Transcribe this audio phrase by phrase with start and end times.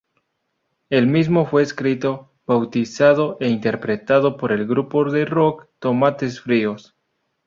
[0.89, 6.95] El mismo fue escrito, bautizado e interpretado por el grupo de rock Tomates Fritos.